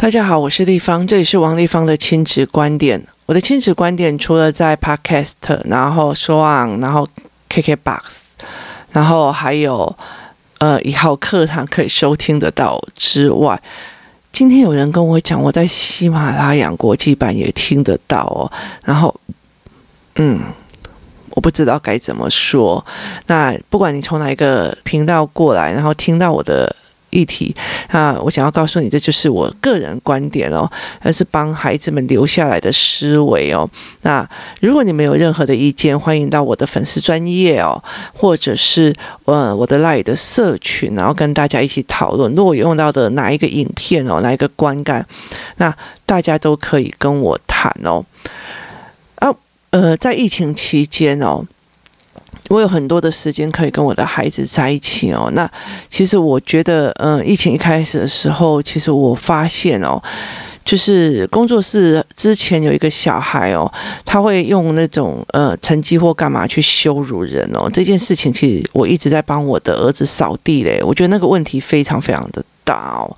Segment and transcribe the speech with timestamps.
[0.00, 3.04] 大家好，我是立方，这里是王立方的亲子观点。
[3.26, 5.32] 我的亲子观点除了在 Podcast，
[5.64, 7.06] 然后 SoundOn，然后
[7.50, 7.98] KKBox，
[8.92, 9.92] 然后还有
[10.58, 13.60] 呃一号课堂可以收听得到之外，
[14.30, 18.52] 今天有人跟我讲，我在喜马拉雅国际版也听得到哦。
[18.84, 19.12] 然后，
[20.14, 20.40] 嗯，
[21.30, 22.86] 我不知道该怎么说。
[23.26, 26.76] 那不管你从哪一个频道过来，然后听到我的。
[27.10, 27.54] 议题
[27.88, 33.68] 啊，我想要告诉你，这就是我个人观点哦，而是帮孩子们留下来的思维哦。
[34.02, 34.28] 那
[34.60, 38.94] 如果你们有任何的意见，欢迎到我的粉丝专业哦，或者是
[39.24, 42.34] 呃我的 Live 的社群，然后跟大家一起讨论。
[42.34, 45.06] 如果有用到的哪一个影片哦，哪一个观感，
[45.56, 48.04] 那大家都可以跟我谈哦。
[49.16, 49.34] 啊，
[49.70, 51.44] 呃，在疫情期间哦。
[52.48, 55.30] 我有很多的时间可以跟我的孩子在一起哦。
[55.34, 55.48] 那
[55.88, 60.02] 其实我觉得，嗯，疫情一开始的时候，其实我发现哦，
[60.64, 63.70] 就是工作室之前有一个小孩哦，
[64.04, 67.68] 他会用那种呃成绩或干嘛去羞辱人哦。
[67.72, 70.80] 这件事情其实我一直在帮我的儿子扫地嘞。
[70.82, 73.16] 我觉得那个问题非常非常的大哦。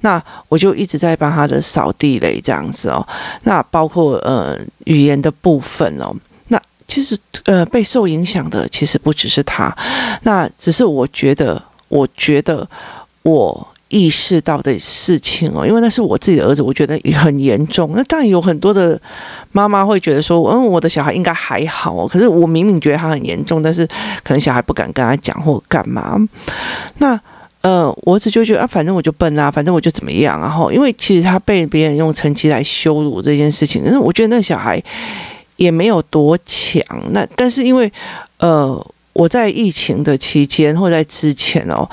[0.00, 3.06] 那我就一直在帮他的扫地嘞，这样子哦。
[3.44, 6.14] 那包括呃语言的部分哦。
[6.86, 9.76] 其实，呃，被受影响的其实不只是他，
[10.22, 12.66] 那只是我觉得，我觉得
[13.22, 17.92] 我意识到的事情哦，因为那是我自己的儿子，我觉得也很严重。
[17.94, 19.00] 那当然有很多的
[19.52, 23.86] 妈妈会觉得说，嗯，我的小孩应该还好哦，可是我明明觉得他很严重，但是
[24.22, 26.16] 可能小孩不敢跟他讲或干嘛。
[26.98, 27.18] 那
[27.62, 34.80] 呃，我儿子就觉得啊，反正我就笨啊，反正我就怎么样，然后因为其实他被别人用成绩来羞辱这件事情，可是我觉得那小孩。
[35.56, 37.90] 也没有多强，那但是因为，
[38.38, 41.88] 呃，我在疫情的期间或在之前哦，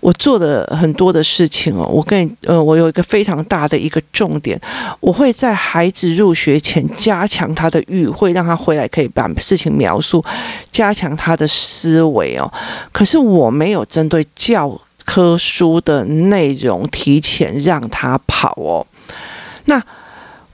[0.00, 4.60] 我做的很多的事情哦，我跟你呃，我有一个非常大的一个重点，
[4.98, 10.24] 我会在孩子入学前加强他的语汇，让他回来可以把事情描述，
[10.72, 12.52] 加强他的思维哦。
[12.90, 18.84] 可是我没有针对教科书的内容提前让他跑哦，
[19.66, 19.80] 那。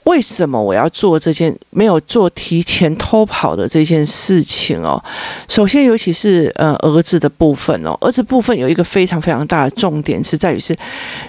[0.04, 5.02] 为什么我要做这件没有做提前偷跑的这件事情哦？
[5.46, 10.76] 首先，尤其是呃儿子的部分哦，儿子部分有一个非常非常大的重点是在于是，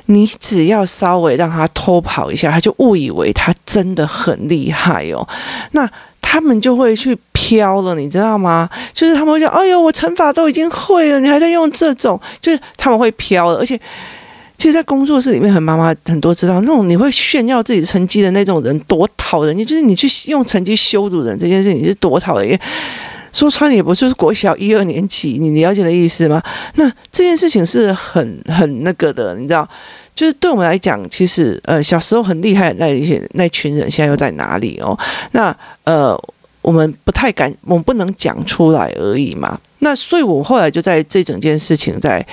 [0.05, 5.27] 你只要稍微让他偷跑一下，他就误以为他真的很厉害哦。
[5.71, 5.89] 那
[6.21, 8.69] 他们就会去飘了，你知道吗？
[8.93, 13.79] 就是他们会讲：“哎呦，我乘法都已经会了，你还在用这种？”就是他们会飘了，而且。
[14.61, 22.61] 其实，在工作室里面，很妈妈很多知道那种你会炫耀自己成绩的那种人多讨人厌，就是你去用成绩羞辱人这件事情是多讨人厌。
[23.33, 26.39] 说穿也不是国小一二年级，你了解的意思吗？
[26.77, 29.67] 那这件事情是很很那个的，你知道？
[30.15, 34.95] 就是对我们来讲，其实呃小时候很厉害那一些那群人，现在又在哪里哦？
[35.31, 35.51] 那
[35.85, 36.15] 呃
[36.61, 39.59] 我们不太敢，我们不能讲出来而已嘛。
[39.79, 42.23] 那所以我后来就在这整件事情在。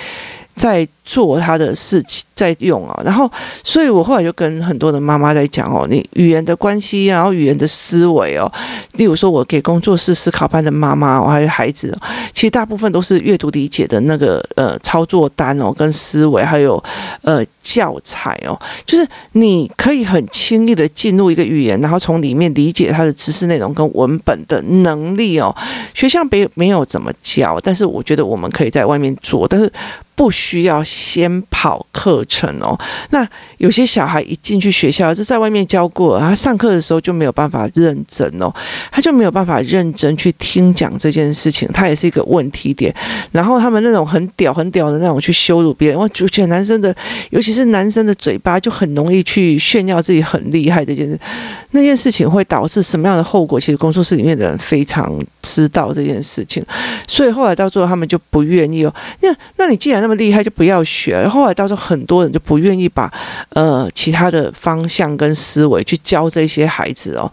[0.58, 3.28] 在做他的事情，在用啊，然后，
[3.64, 8.50] 所以我后来就跟很多的妈妈在讲哦，你语言的关系，然后语言的思维哦，
[8.92, 11.92] 例如说，我给工作室思考班的妈妈，我还有孩子，
[12.32, 16.80] 其实大部分都是阅读理解的那个呃操作单哦，跟思维，还有
[17.22, 18.56] 呃教材哦，
[18.86, 25.52] 就是你可以很轻易的进入一个语言，然后从里面理解它的知识内容跟文本的能力哦，
[25.92, 29.68] 学校没没有怎么教，但是我觉得我们可以在外面做，但是。
[30.18, 32.78] 不需要先跑课程哦。
[33.10, 33.26] 那
[33.58, 38.52] 有些小孩一进去学校，就在外面教过，他上课的时候就没有办法认真哦，
[38.90, 42.94] 他就没有办法认真去听讲这件事情，他也是一个问题点。
[43.32, 46.94] 然后他们那种很屌、很屌的那种去羞辱别人，我觉得男生的，
[47.30, 51.18] 尤其是男生的嘴巴就很容易去炫耀自己很厉害这件事。
[51.72, 53.58] 那件事情会导致什么样的后果？
[53.58, 55.12] 其实工作室里面的人非常
[55.42, 56.64] 知道这件事情，
[57.06, 58.94] 所以后来到最后他们就不愿意哦。
[59.20, 61.26] 那那你既然那么厉害，就不要学。
[61.28, 63.10] 后来到时候很多或者就不愿意把
[63.50, 67.30] 呃其他的方向跟思维去教这些孩子哦。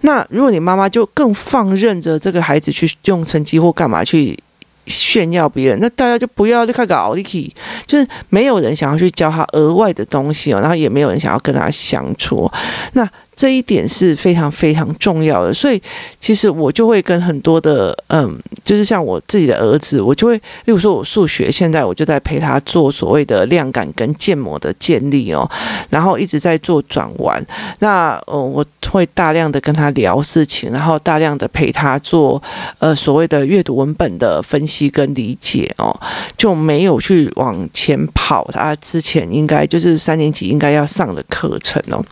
[0.00, 4.38] 那如果你妈妈就更放任着这个孩子去用成绩或干嘛去
[4.86, 7.52] 炫耀别人，那大家就不要就开搞力气，
[7.86, 12.50] 就是没有人想要去教他额外的东西哦，然后也没有人想要跟他相处。
[12.92, 15.80] 那这一点是非常非常重要的，所以
[16.18, 18.34] 其实我就会跟很多的，嗯，
[18.64, 25.48] 就是像我自己的儿子，我就会，例如说我数学，现在我就在陪他做所谓的量感跟建模的建立哦，
[25.90, 27.44] 然后一直在做转弯，
[27.80, 32.42] 那呃，我会大量的跟他聊事情，然后大量的陪他做
[32.78, 35.94] 呃所谓的阅读文本的分析跟理解哦，
[36.38, 42.02] 就没有去往前跑，他之前应该就是三年级应该要上的课程哦。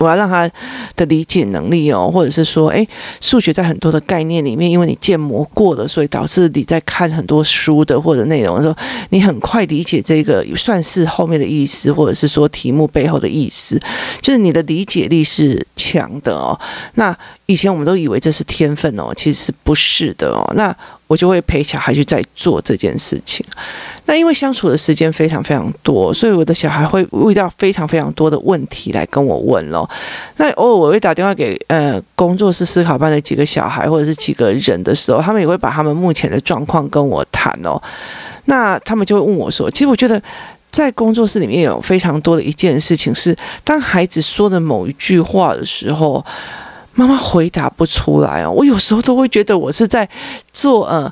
[0.00, 0.50] 我要让他
[0.96, 2.88] 的理解能力哦，或者是说，诶，
[3.20, 8.74] 数学在很多的概念里面，因为你建模过了，所以导致你在看很多书的或者内容的时候，
[9.10, 13.78] 你很快理解这个算式后面的意思，或者是说题目背后的意思，
[14.22, 16.58] 就是你的理解力是强的哦。
[16.94, 20.50] 那以前我们都以为这是天分哦，其实不是的哦。
[20.56, 20.74] 那
[21.10, 23.44] 我就会陪小孩去在做这件事情。
[24.04, 29.90] 那因为相处的时间非常非常多，所以我的小孩会遇到非常非常多的问题来跟我问咯。
[30.36, 37.76] 那偶尔我会打电话给呃工作室思考班的几个小孩或者是几个人的时候，他们也会把他们目前的状况跟我谈哦。
[38.44, 40.22] 那他们就会问我说：“其实我觉得
[40.70, 46.24] 在工作室里面有非常多的一件事情是，当孩子说的某一句话的时候。”
[47.00, 50.06] 妈妈回答不出来哦，我有时候都会觉得我是在
[50.52, 51.10] 做呃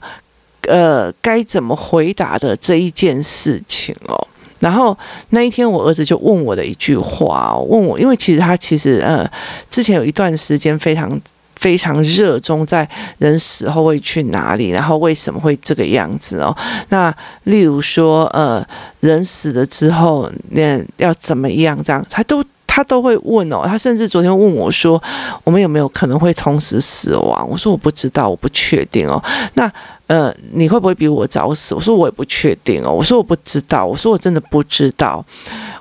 [0.67, 4.29] 呃该怎么回答的这一件事情哦。
[4.59, 4.95] 然后
[5.31, 9.27] 那一天我儿子就问我的一句话，问我，因为其实他其实呃
[9.71, 11.19] 之前有一段时间非常
[11.57, 12.87] 非常热衷在
[13.17, 16.55] 人死后会去哪里，然后为什么会这个样子哦。
[16.91, 17.11] 那
[17.45, 18.63] 例如说呃
[19.01, 22.45] 人死了之后那要怎么样这样，他都。
[22.79, 25.03] 他都会问哦，他甚至昨天问我说
[25.43, 29.21] ：“我们有没有可能会同时死亡？”我说：“我不知道，我不确定哦。”
[29.55, 29.69] 那
[30.07, 31.75] 呃，你会不会比我早死？
[31.75, 35.25] 我说：“我也不确定哦。”我说：“我不知道。”我说：“我真的不知道。”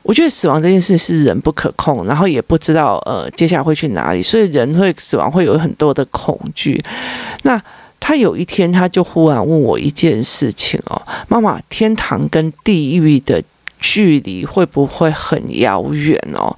[0.01, 6.83] 我觉得死亡这件事是人不可控，然后也不知道呃接下来会去哪里，所以人会死亡会有很多的恐惧。
[7.43, 7.61] 那
[7.99, 10.99] 他有一天他就忽然问我一件事情哦
[11.29, 13.39] ：“妈妈，天堂跟地狱的？”
[13.79, 16.55] 距离会不会很遥远哦？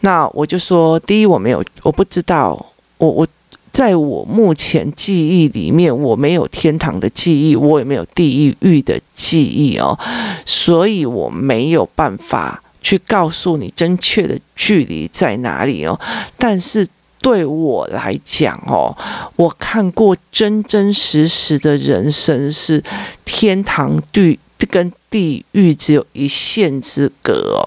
[0.00, 2.66] 那我就说，第一，我没有，我不知道，
[2.98, 3.26] 我我
[3.72, 9.98] 在我目前记忆里面，我没有天堂的记忆，我也没有地狱的记忆哦，
[10.46, 15.98] 所以我没有办法去告诉你正确的距离在哪里哦。
[16.36, 16.86] 但是
[17.20, 18.96] 对我来讲哦，
[19.36, 22.82] 我看过真真实实的人生是
[23.24, 24.38] 天堂地。
[24.70, 27.62] 跟地狱只有一线之隔哦，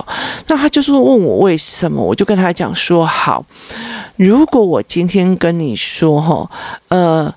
[0.48, 3.46] 那他就是问我为什么，我就跟他讲说好，
[4.16, 6.50] 如果我今天跟你说哈，
[6.88, 7.34] 呃，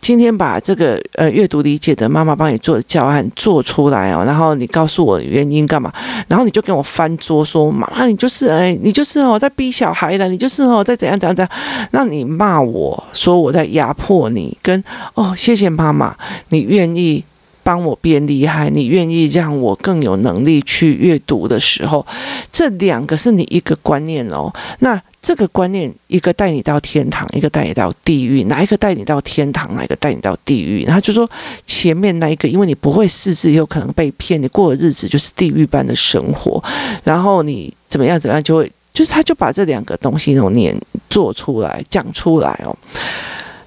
[0.00, 5.92] 今天把这个呃阅读理解的妈妈帮你做的教案做出来哦，然后你告诉我原因干嘛，
[6.28, 11.50] 然后你就跟我翻桌说妈妈你就是哎你就是哦在逼小孩了，你就是哦在怎样怎样怎样，
[11.90, 14.82] 那你骂我说我在压迫你，跟
[15.14, 16.16] 哦谢谢妈妈
[16.50, 17.24] 你愿意。
[17.62, 22.06] 帮我变厉害，你愿意让我更有能力去阅读的时候，
[22.50, 24.52] 这两个是你一个观念哦。
[24.80, 30.84] 那这个观念，一个带你到天堂，一个带你到地狱，哪一个带你到天堂，哪一个带你到地狱？
[30.84, 31.30] 然后就说
[31.64, 36.62] 前面那一个，因为你不会识字，有可能被骗，你过的日子就是地狱般的生活。
[37.04, 40.76] 然后你怎么样怎么样，就会就是他就把这两个东西那种念
[41.08, 42.76] 做出来，讲出来哦。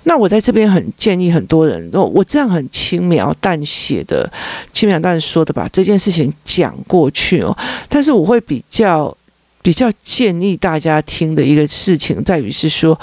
[0.06, 4.32] 那我在这边很建议很多人，哦我这样很轻描淡写的、
[4.72, 7.56] 轻描淡说的把这件事情讲过去哦，
[7.90, 9.16] 但是我会比较
[9.62, 13.00] 比较建议大家听的一个事情在于是说。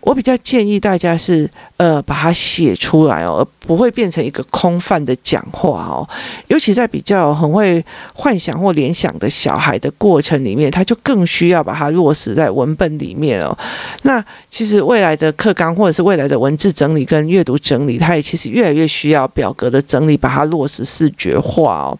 [0.00, 6.08] 我比较建议大家是呃把它写出来哦，而不会变成一个空泛的讲话哦。
[6.46, 7.84] 尤其在比较很会
[8.14, 13.56] 幻想或联想的小孩的过程里面，他就更需要把它落实在文本里面哦。
[14.02, 21.98] 那其实未来的课纲或者是未来的文字整理跟阅读整理，它也其实越来越需要表格的整理，把它落实视觉化哦。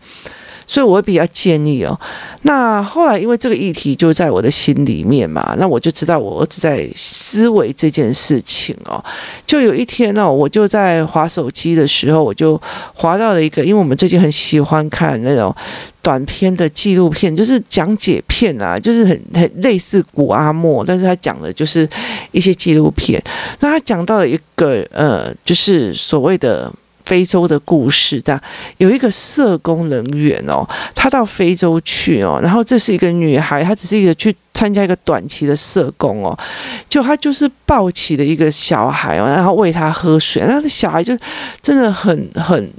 [0.69, 1.99] 所以我会比较建议哦。
[2.43, 9.03] 那后来因为这个议题就在我的心里面嘛，那我就知道我儿子在思维这件事情哦。
[9.47, 12.61] 就有一天呢，我就在滑手机的时候，我就
[12.95, 15.55] 滑到了一个，因为我们最近很喜欢看那种
[16.03, 21.89] 短片的纪录片，就是讲解片啊，就是很很类似谷阿莫，但是他讲的就是
[22.33, 23.23] 一些纪录片。
[23.61, 26.71] 那他讲到了一个呃，就是所谓的。
[27.09, 28.39] 非洲的故事，但
[28.77, 36.39] 有一个社工人员哦，他到非洲去哦，然后这是一个女孩，她只是一个去参加一个短期的社工哦，
[36.87, 41.17] 就他就是抱起的一个小孩哦，然后喂他喝水，那小孩就
[41.63, 42.71] 真的很很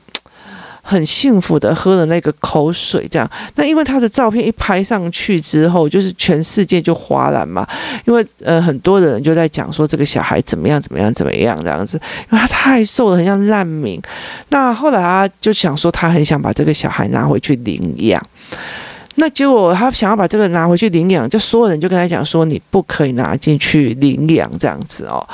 [0.89, 3.29] 很幸福的喝了那个口水，这样。
[3.53, 7.67] 那因为他的照片一拍上去之后，就是全世界就哗然嘛，
[8.05, 14.01] 因为呃很多的人就在讲说这个小孩怎么样怎么样怎么样这样子，因为他太瘦了，很像难民。
[14.49, 18.25] 那后来他就想说，他很想把这个小孩拿回去领养。
[19.19, 25.27] 那结果他想要把这个拿回去领养，就所有人就跟他讲说，你不可以拿进去领养这样子哦。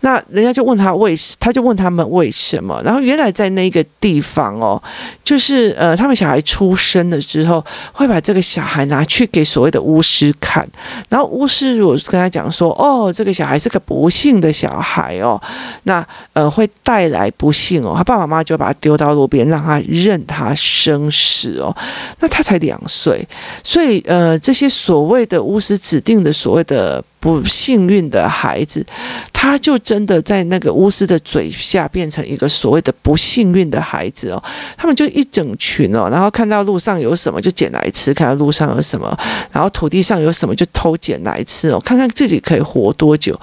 [0.00, 2.80] 那人家就问他为什，他就问他们为什么。
[2.82, 4.82] 然后原来在那个地方哦，
[5.22, 7.62] 就是呃，他们小孩出生了之后，
[7.92, 10.66] 会把这个小孩拿去给所谓的巫师看。
[11.10, 15.38] 然后巫师如果跟他讲说，哦，这个小孩是个不幸的小孩哦，
[15.82, 21.76] 那呃会带来不幸哦，他爸爸妈妈就把他丢到路边，让他任他生死哦。
[22.20, 23.25] 那他才两岁。
[23.62, 28.84] 所以，呃，这些所谓的巫师指定的所谓的不幸运的孩子，
[29.32, 34.42] 他就真的在那个巫师的嘴下变成一个所谓的不幸运的孩子哦。
[34.76, 39.16] 他们就一整群哦，然后看到路上有什么就捡来吃，看到路上有什么，
[39.50, 43.38] 然后土地上有什么就偷捡来吃哦，看看自己可以活多久。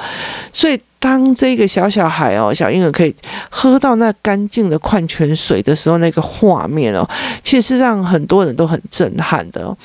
[0.51, 0.79] 所以。
[1.03, 3.13] 当这个小小孩哦，小婴儿可以
[3.49, 7.05] 喝到那干净的矿泉水的时候，那个画面哦，
[7.43, 9.77] 其实是让很多人都很震撼的哦。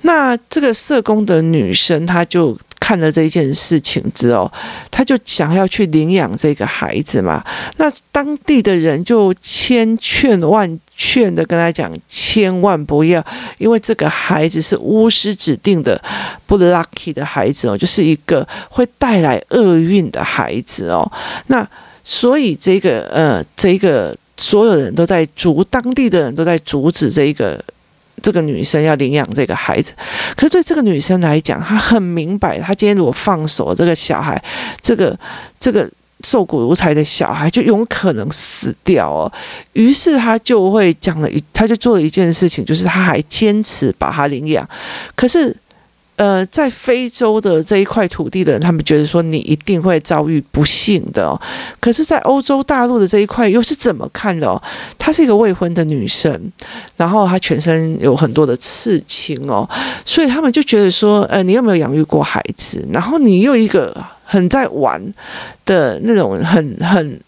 [0.00, 2.58] 那这个社工的女生，她就。
[2.80, 4.50] 看了这一件事情之后，
[4.90, 7.44] 他就想要去领养这个孩子嘛。
[7.76, 13.24] 那当地的人就千劝万劝的跟他讲，千万不要，
[13.58, 16.02] 因为这个孩子是巫师指定的
[16.46, 21.08] 不 lucky 的孩子哦，就是一个会带来厄运的孩子哦。
[21.46, 21.64] 那
[22.02, 27.62] 所以这个呃，这个所有人都在阻，当地的人都在阻止这一个。
[28.22, 29.92] 这个女生要领养这个孩子，
[30.36, 34.42] 可是对这个女生来讲，她很明白，她今天如果放手这个小孩，
[34.80, 35.18] 这个
[35.58, 35.90] 这个
[36.22, 39.32] 瘦骨如柴的小孩就有可能死掉哦。
[39.72, 44.68] 于是她就会讲了一，她就做了一件事情，就是她还坚持把他领养，
[45.14, 45.56] 可是。
[46.20, 51.40] 呃，在非洲的这一块土地的人，他们觉得说你一定会遭遇不幸的哦。
[51.80, 54.62] 可是，在欧洲大陆的这一块又是怎么看的哦？
[54.98, 56.38] 她是一个未婚的女生，
[56.98, 59.66] 然后她全身有很多的刺青哦，
[60.04, 62.86] 所以他们就觉得说，呃，你有没有养育过孩子？
[62.92, 65.00] 然后你又一个很在玩
[65.64, 67.18] 的那种很很。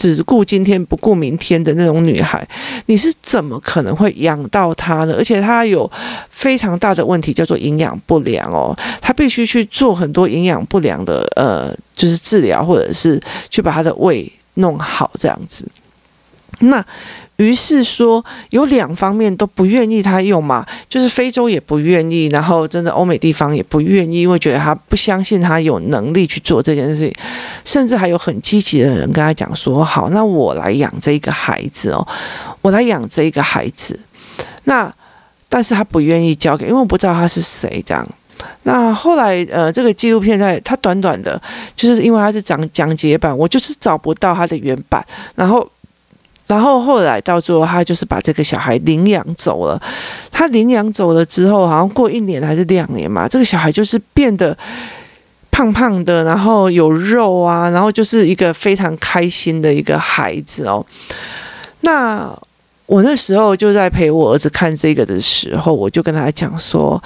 [0.00, 2.42] 只顾今天不顾明天的那种女孩，
[2.86, 5.14] 你是怎么可能会养到她呢？
[5.14, 5.90] 而且她有
[6.30, 15.68] 非常大的问题，叫做营养不良哦，她必须去做很多营养不良的呃，就是治疗，或者是去把她的胃弄好这样子。
[16.60, 16.84] 那。
[17.36, 27.14] 于是说，有两方面都不愿意他用嘛，就是非洲也不愿意，然后真的欧美地方也不愿意，因为觉得他不相信他有能力去做这件事情，
[27.64, 32.06] 甚至还有很积极的人跟他讲说：“好，那我来养这一个孩子哦，
[32.60, 33.98] 我来养这一个孩子。”
[34.64, 34.92] 那
[35.48, 38.06] 但是他不愿意交给，因为我不知道他是谁这样。
[38.64, 41.40] 那后来呃，这个纪录片在它短短的，
[41.74, 45.02] 就是因为它是讲讲解版，我就是找不到它的原版，
[45.34, 45.66] 然后。
[46.50, 49.80] 然后后来到最后，他就是把这个小孩领养走了。
[50.32, 54.56] 他领养走了之后，好像过一年还是两年嘛，这个小孩就是变得
[55.52, 60.84] 胖胖的，然后有肉啊，然后就是一个非常开心的一个孩子哦。
[61.82, 62.28] 那
[62.86, 67.00] 我那时候就在陪我儿子看这个的时候，我就跟他讲说。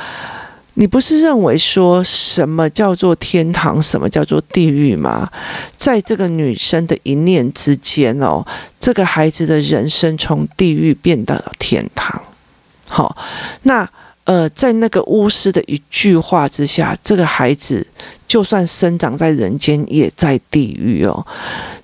[0.74, 5.30] 你不是认为说什么叫做天堂，什么叫做地狱吗？
[5.76, 8.44] 在这个女生的一念之间哦，
[8.78, 12.22] 这个孩子的人生从地狱变到了天堂。
[12.88, 13.16] 好，
[13.62, 13.88] 那
[14.24, 17.86] 呃，在那个巫师的一句话之下，这个孩子。
[18.34, 21.24] 就算生长在人间，也在地狱哦。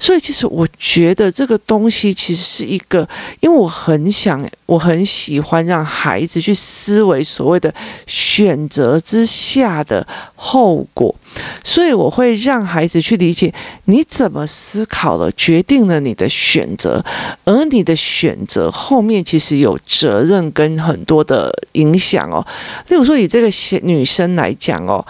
[0.00, 7.72] 所以，其实我觉得这个东西其实是一个，因为我很想，我很喜欢让孩子去思维所谓的
[8.08, 10.04] 选择之下的
[10.34, 11.14] 后果，
[11.62, 13.54] 所以我会让孩子去理解
[13.84, 17.04] 你怎么思考了，决定了你的选择，
[17.44, 22.44] 而你的选择后面其实有责任跟很多的影响哦。
[22.88, 23.48] 例如说，以这个
[23.84, 25.06] 女生来讲哦，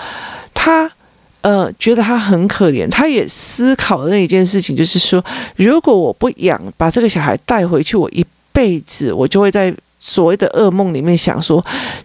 [0.53, 0.93] 她。
[1.43, 5.25] 呃，觉得他很可怜，他也思考了那一件事情，就是说，
[5.57, 11.63] 如果我不养，把这个小孩带回去，我一辈子我就会在所谓的噩梦里面想说，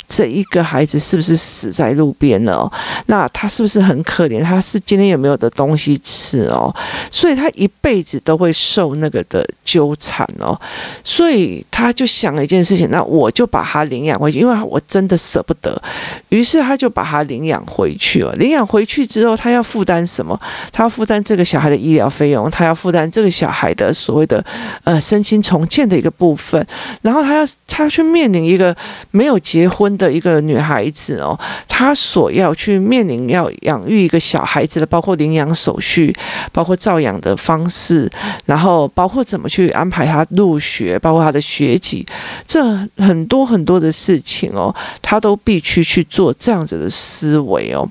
[0.07, 2.69] 这一个孩子是不是死在路边了？
[3.05, 4.43] 那他是不是很可怜？
[4.43, 6.73] 他是今天有没有的东西吃哦？
[7.09, 10.59] 所以他一辈子都会受那个的纠缠哦。
[11.05, 15.81] 所以他就想了一件事情，那我就把他领养回去，因为我真的舍不得。
[16.27, 18.33] 于是他就把他领养回去了。
[18.33, 20.37] 领养回去之后，他要负担什么？
[20.73, 24.43] 他要负担这个小孩的医疗费用，他要负担这个小孩的所谓的
[24.83, 26.67] 呃身心重建的一个部分，
[27.01, 27.84] 然后他要他。
[27.85, 28.75] 他去面临一个
[29.11, 36.11] 没有结婚的一个女孩子哦，她所要去面临要养育一个小孩子的，包括领养手续，
[36.51, 38.11] 包括照养的方式，
[38.45, 42.03] 然后包括怎么去安排她入学，包括她的学籍，
[42.47, 42.63] 这
[42.97, 44.73] 很多很多的事情哦，
[45.03, 47.87] 她都必须去做这样子的思维哦，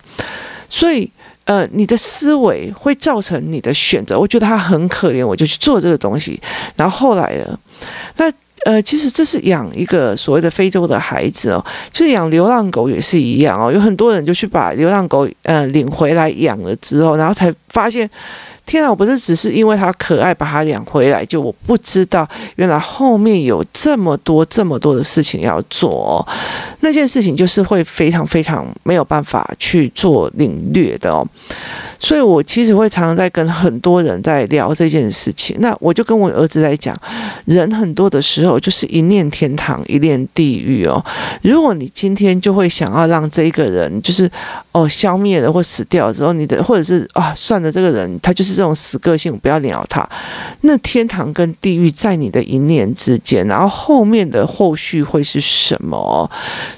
[0.68, 1.08] 所以
[1.44, 4.18] 呃，你的思维会造成你的选择。
[4.18, 6.40] 我觉得她很可怜，我就去做这个东西，
[6.74, 7.56] 然后后来呢，
[8.16, 8.32] 那。
[8.64, 18.10] 呃，其实这是养一个所谓的非洲的孩子哦，就是养流浪狗也是一样哦，有很多人就去把流浪狗呃领回来养了之后，然后才发现。
[18.66, 26.26] 天啊，我不是只是因为它可爱把它养回来，就我不知道原来后面有这么多这么多的事情要做。
[26.84, 31.26] 那件事情就是会非常非常没有办法去做领略的哦。
[31.98, 35.56] 所以我其实会常常在跟很多人在聊这件事情。
[35.60, 36.98] 那我就跟我儿子在讲，
[37.46, 41.04] 人很多的时候就是一念天堂，一念地狱哦。
[41.42, 44.30] 如果你今天就会想要让这一个人就是
[44.72, 48.54] 哦消灭了或死掉之后，你的或者是啊算了，这个人他就是。
[48.54, 50.08] 这种死个性，我不要鸟他。
[50.60, 56.30] 那天堂跟地狱在你的一念之间，然后后面的后续会是什么？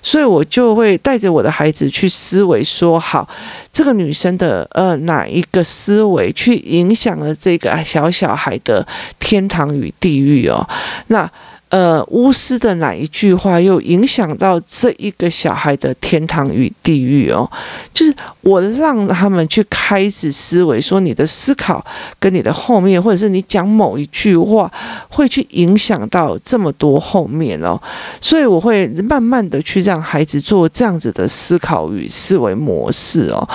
[0.03, 3.29] 所以我就会带着我的孩子去思维，说好，
[3.73, 8.87] 这个女生的呃哪一个思维去影响了这个小小孩的
[9.19, 10.69] 天堂与地狱哦？
[11.09, 11.31] 那。
[11.77, 17.47] 呃，巫师的哪一句话又影响到这一个小孩的天堂与地狱哦？
[17.93, 21.85] 就是我让他们去开始思维，说你的思考
[22.19, 24.73] 跟你的后面，或者是你讲某一句话，
[25.11, 27.79] 会去影响到这么多后面哦。
[28.23, 33.47] 所以我会慢慢的去让孩子做这样子的思考与思维模式哦。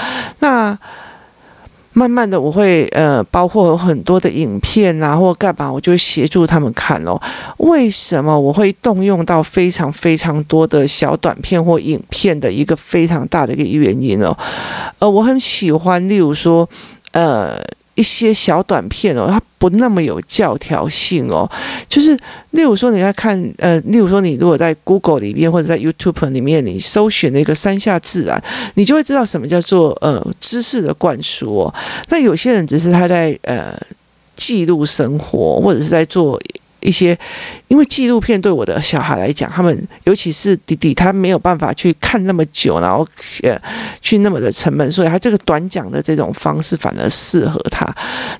[0.41, 0.77] 那。
[1.93, 7.19] 慢慢的，我会呃，包括有很多的影片啊，或干嘛，我就会协助他们看哦。
[7.57, 14.37] 为什么我会动用到非常非常多的小短片或影片的一个非常大的一个原因哦？
[14.99, 16.67] 呃，我很喜欢，例如说，
[17.11, 17.61] 呃。
[17.95, 21.49] 一些小短片哦，它不那么有教条性哦，
[21.89, 22.17] 就是
[22.51, 28.41] 例如说你在看呃，例如说你如果在 Google 里面或者在 YouTube 里面，你搜寻那个山下自然，
[28.75, 31.73] 你就会知道什么叫做呃知识的灌输哦。
[32.09, 33.77] 那有些人只是他在呃
[34.35, 36.41] 记录生活，或者是在做。
[36.81, 37.17] 一些，
[37.67, 43.07] 因为纪录片对我的小孩来讲，他们尤其是弟弟，他没有办法去看那么久，然后
[43.43, 43.59] 呃
[44.01, 47.87] 去那么的沉闷，所以他这个短讲的这种方式反而适合他。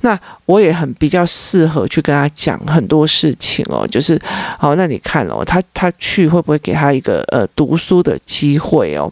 [0.02, 4.20] 那我也很比较适合去跟他讲很多事情哦，就是
[4.58, 9.12] 好，那你看哦，他他去会不会给他一个呃读书的机会哦？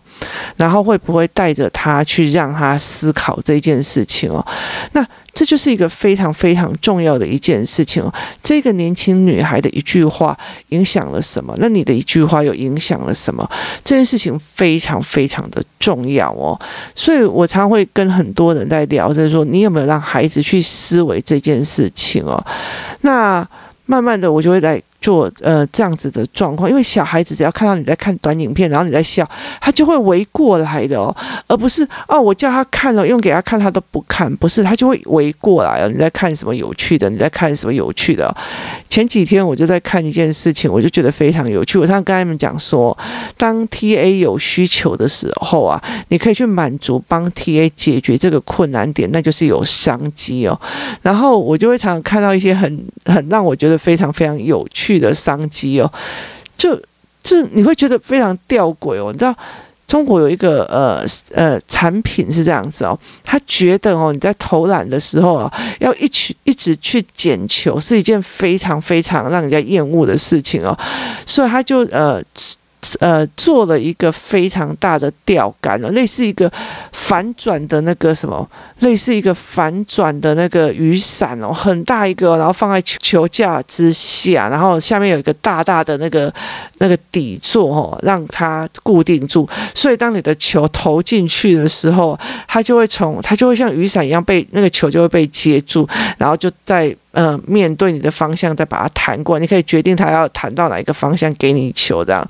[0.57, 4.45] 然后会不会带着他去让他思考这件事情哦？
[4.93, 5.05] 那。
[5.39, 8.13] 这就是一个非常非常重要的一件事情哦。
[8.43, 10.37] 这个年轻女孩的一句话
[10.69, 11.55] 影响了什么？
[11.59, 13.49] 那你的一句话又影响了什么？
[13.81, 16.59] 这件事情非常非常的重要哦。
[16.93, 22.45] 所以我常会跟很多人在聊就是说，你有没有让孩子去思维这件事情哦？
[22.99, 23.47] 那
[23.85, 24.83] 慢慢的，我就会在。
[25.01, 29.27] 做呃这样子的状况，因为小孩子只要看到你在看短影片，然后你在笑，
[29.61, 31.15] 他就会围过来的哦，
[31.47, 35.89] 而不是哦我叫他看了，用给他看他都不看，不是他就会围过来哦。
[35.89, 37.09] 你在看什么有趣的？
[37.09, 38.35] 你在看什么有趣的？
[38.89, 41.77] 前几天我就在看一件事情，我就觉得非常有趣。
[41.77, 42.97] 我常常跟他们讲说，
[43.37, 50.59] 当 TA 有需求的时候啊，你可以去满足帮 TA 解决这个困难点，那就是有商机哦。
[51.01, 54.88] 然后我就会常常看到一些很很让我觉得非常非常有趣。
[54.89, 55.91] 去的商机哦，
[56.57, 56.75] 就
[57.21, 59.11] 就你会觉得非常吊诡哦。
[59.11, 59.35] 你知道
[59.87, 70.75] 中国有一个呃呃产品是这样子哦，他觉得哦你在投篮的时候啊，要一去一直去捡球是一件非常非常让人家厌恶的事情哦，
[71.23, 72.19] 所以他就呃。
[72.99, 76.51] 呃，做了一个非常大的钓竿哦，类似一个
[76.91, 86.33] 反转的那个什么，类似一个反转的那个雨伞哦，很大一个，然后放在球架之下，然后下面有一个大大的那个
[86.79, 89.47] 那个底座哦，让它固定住。
[89.75, 95.87] 所以当你的球投进去的时候，它就会从它就会像雨伞一样被那个球就会被接住，
[96.17, 96.95] 然后就在。
[97.11, 102.27] 呃面对你的方向再把它弹过，你可以决定他要弹到哪一个方向给你球这样。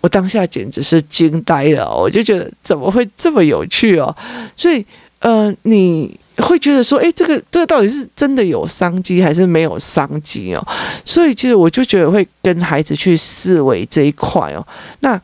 [0.00, 4.14] 我当下简直是惊呆了，我就觉得怎么会这么有趣哦？
[4.56, 4.84] 所以
[5.20, 10.66] 呃，你会觉得说，诶，这个这个到底是真的有商机还是没有商机哦？
[11.04, 14.66] 所以其实我就觉得会跟孩子去思维这一块哦，
[15.00, 15.20] 那。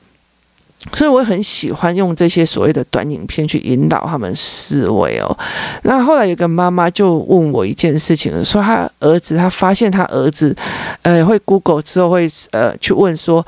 [0.95, 5.39] 所以我很喜欢用这些所谓的短影片去引导他们思维哦。
[5.83, 10.57] 那后来有个妈妈就问我一件事情，说他儿子他发现他儿子，
[11.03, 13.47] 呃，会 Google 之后会呃去问说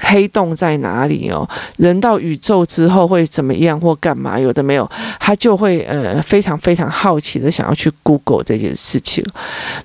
[0.00, 1.48] 黑洞在哪里哦？
[1.76, 4.38] 人到宇宙之后会怎么样或干嘛？
[4.38, 9.24] 有的没有，他就会呃非常非常好奇的想要去 Google 这件事情。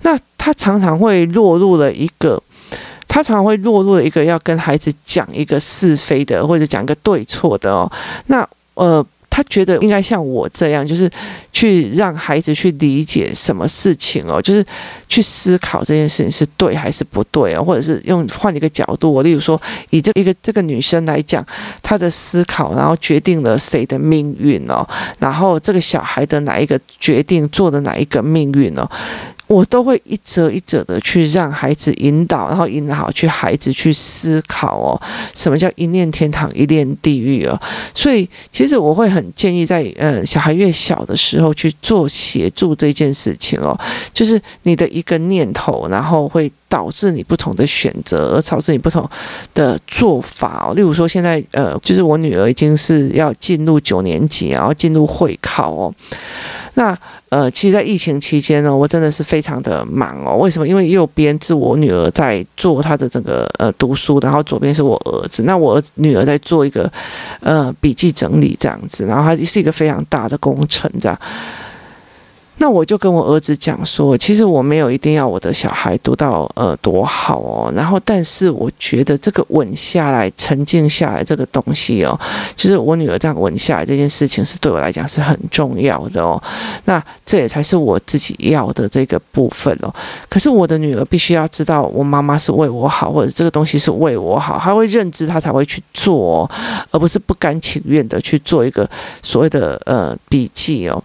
[0.01, 2.41] 那他常常会落入了一个。
[3.13, 7.87] 他常常会落入一个要跟孩子讲一个是非的，或者讲一个对错的哦。
[8.25, 11.07] 那呃，他觉得应该像我这样，就是
[11.53, 14.65] 去让孩子去理解什么事情哦，就是
[15.07, 19.61] 去思考这件事情是对还是不对哦，或者是用换一个角度，我例如说
[19.91, 21.45] 以这一个这个女生来讲，
[21.81, 24.85] 她的思考然后决定了谁的命运哦，
[25.19, 28.89] 然后这个小孩的哪一个决定做的哪一个命运哦。
[29.47, 34.99] 我都会一折一折的去让孩子引导，然后引导好去孩子去思考哦，
[35.35, 37.59] 什么叫一念天堂，一念地狱哦。
[37.93, 43.77] 所以其实我会很建议在呃小孩越小的时候后去做协助这件事情哦，
[44.13, 49.07] 就是你的一个念头，然后会导致你不同的选择，而导致你不同
[49.53, 50.73] 的做法哦。
[50.73, 55.93] 例如说现在呃，就是我女儿已经是要进入九年级，然后进入会考哦。
[56.75, 56.97] 那
[57.29, 60.37] 呃，其实，在疫情期间呢，我真的是非常的忙哦。
[60.37, 60.67] 为什么？
[60.67, 65.43] 因为右边是我女儿在做她的整个呃读书，然后左边是我儿子。
[65.43, 66.91] 那我儿子女儿在做一个
[67.41, 71.19] 呃笔记整理这样子，然后它是一个非常大的工程这样。
[72.57, 82.17] 那我就跟我儿子讲说，其实我没有一定要我的小孩读到呃多好哦，然后但是我觉得这个稳下来、沉静下来这个东西哦，
[82.55, 86.41] 就是我女儿这样稳下来这件事情是对我来讲是很重要的哦。
[86.85, 89.93] 那这也才是我自己要的这个部分哦。
[90.29, 96.51] 可是我的女儿必须要知道，我妈妈是为我好，或者这个东西是为我好，她会认知，她才会去做哦，
[96.91, 98.89] 而不是不甘情愿的去做一个
[99.21, 101.03] 所谓的呃笔记哦。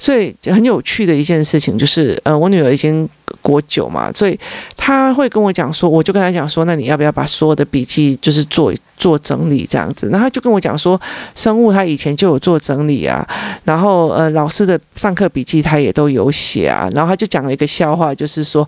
[0.00, 3.06] 所以很有去的一件事情就是，呃，我女儿已经
[3.42, 4.38] 国九嘛，所以
[4.74, 10.08] 她会跟我讲说，我就跟她讲说，那你要不要把所有的笔记就是做做整理这样子？
[10.08, 10.98] 然后她就跟我讲说，
[11.34, 13.22] 生物她以前就有做整理啊，
[13.64, 18.66] 然后呃，老师的上课笔记她也都有写啊，然后她就讲了一个笑话，就是说。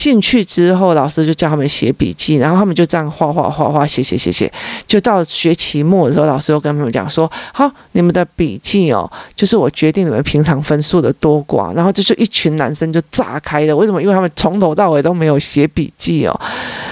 [0.00, 4.50] 进去之后，老师就叫他们写笔记，然后他们就这样画画画画写写写写，
[4.86, 13.76] 就到学期末的时候，老师又跟他们讲说：“好，你们的笔记哦，就是我决定你们平常分数的多寡。”然后就是一群男生就炸开了。
[13.76, 14.00] 为什么？
[14.00, 16.40] 因为他们从头到尾都没有写笔记哦。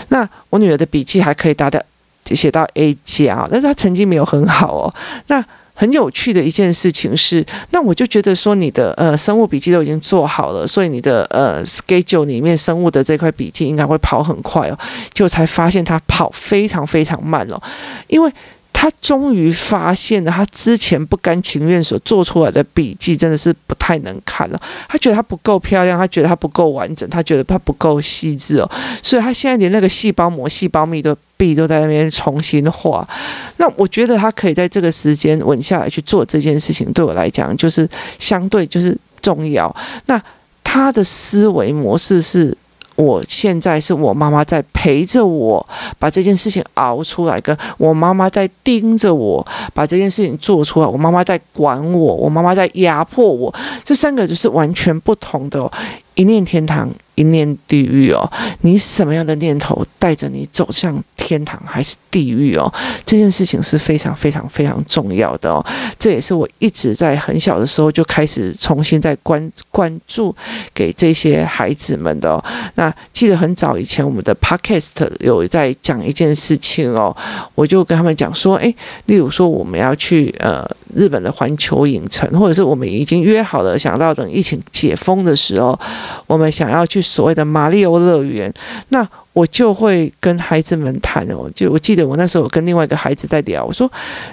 [0.08, 1.80] 那我女儿的笔记还可以达到
[2.24, 4.94] 写到 A 加，但是她成绩没有很好哦。
[5.28, 5.42] 那
[5.78, 14.78] 很有趣的一件事情是，那我就觉得说你的呃生物笔记都已经做好了，所以你的呃 schedule 里面生物的这块笔记应该会跑很快哦，
[15.12, 17.62] 就才发现它跑非常非常慢哦，
[18.08, 18.32] 因为。
[18.80, 24.60] 他终于发现了，他之前不甘情愿所做出来的笔记真的是不太能看了。
[24.88, 28.70] 他觉得他不够漂亮，他觉得他不够完整，他觉得他不够细致哦。
[29.02, 33.08] 所以他现在连那个细胞膜、细胞壁都币都在那边重新画。
[33.56, 39.74] 那我觉得他可以在这个时间稳下来去做这件事情，对我来讲就是相对就是重要。
[40.04, 40.22] 那
[40.62, 42.54] 他的思维模式是。
[42.98, 45.64] 我现在是我妈妈在陪着我
[46.00, 55.70] 把这件事情熬出来，跟我妈妈在盯着我把这件事情做出来，我妈妈在管我，我妈妈在压迫我，这三个就是完全不同的，
[56.18, 56.90] 一念天堂。
[57.18, 62.72] 一念地狱哦，你什么样的念头带着你走向天堂还是地狱哦？
[63.04, 65.60] 这件事情是非常非常非常重要的哦。
[65.98, 70.32] 这也是我一直在很小的时候就开始重新在关关注
[70.72, 72.44] 给这些孩子们的哦。
[72.76, 77.12] 那记得很早以前我们的 podcast 有在讲一件事情哦，
[77.56, 78.72] 我就跟他们讲说，诶，
[79.06, 85.78] 例如说我们要去呃日本的环球影城，或者是我们已经约好了，想到等疫情解封的时候，
[86.26, 87.02] 我们想要去。
[87.08, 88.52] 所谓的马里奥乐园，
[88.90, 91.48] 那我就会跟孩子们谈哦。
[91.54, 93.88] 就我记得我那时候跟另外一个孩子在聊，我说：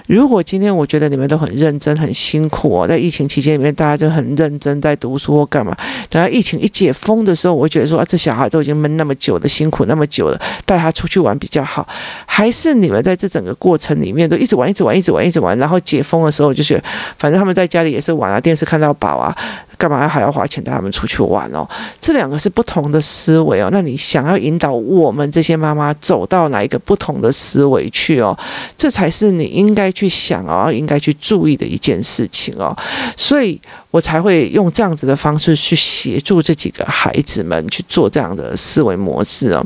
[0.08, 5.76] 如果今天我觉得你们都很认真、很辛苦哦，在疫情期间里面，大家就很认真在读书或干嘛。
[6.10, 11.86] 等到疫情一解封的时候，我觉得说啊，这小孩都已经闷那么久的，辛苦那么久了，带他出去玩比较好。
[12.26, 16.82] 还是你们在这整个过程里面都一直玩、一直玩、一直玩、一直玩，然后解封的时候就觉得，
[17.16, 19.32] 反正他们在家里也是玩啊，电视看到饱啊。
[19.76, 21.68] 干嘛还要花钱带他们出去玩哦？
[22.00, 23.68] 这两个是不同的思维哦。
[23.72, 28.36] 那你想要引导我们这些妈妈走到哪一个不同的思维去哦？
[28.76, 32.76] 这才是你应该去想哦，应该去注意的一件事情哦。
[33.16, 33.60] 所以
[33.90, 39.64] 我才会用这样子的方式去协助这几个孩子们去做这样的思维模式哦。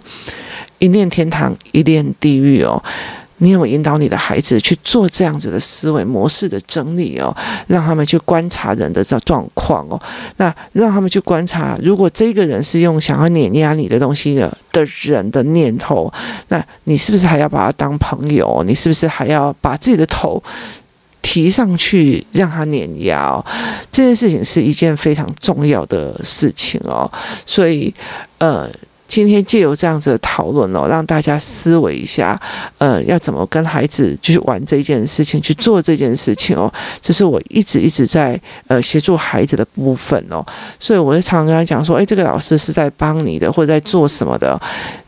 [0.78, 2.82] 一念天堂，一念地狱哦。
[3.42, 7.34] 你有没有引导你的孩子去做这样子的思维模式的整理哦？
[7.66, 10.00] 让他们去观察人的这状况哦。
[10.36, 16.12] 那让他们去观察，如果这个人是用想要碾压你的东西的的人的念头，
[16.48, 18.62] 那你是不是还要把他当朋友？
[18.66, 20.42] 你是不是还要把自己的头
[21.22, 23.44] 提上去让他碾压哦？
[23.90, 27.10] 这件事情是一件非常重要的事情哦。
[27.46, 27.92] 所以，
[28.38, 28.68] 呃。
[29.10, 32.40] 今天借由这样子的讨论哦，让大家思维一下，
[32.78, 36.72] 呃，要怎么跟孩子去玩这件事情，去做这件事情哦。
[37.00, 40.46] 这是我一直一直在呃协助孩子的部分哦。
[40.78, 44.56] 所以我就常常跟他讲说，哎，这个老师是在帮你的，或者在做什么的，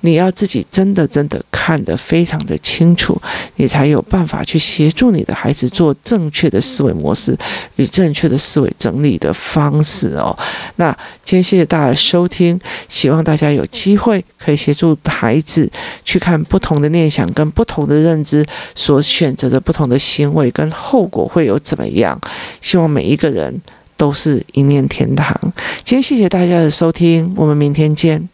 [0.00, 3.16] 你要自己真的真的看得非常的清楚，
[3.54, 7.38] 你才有办法去协助你的孩子做正确的思维模式
[7.76, 10.36] 与正确的思维整理的方式哦。
[10.74, 10.90] 那
[11.24, 13.91] 今天谢谢大家收听，希望大家有机。
[13.92, 15.70] 机会可以协助孩子
[16.02, 18.42] 去看不同的念想跟不同的认知
[18.74, 22.18] 所选择的不同的行为跟后果会有怎么样？
[22.62, 23.60] 希望每一个人
[23.98, 25.38] 都是一念天堂。
[25.84, 28.26] 今天谢谢大家的收听，我们明天见。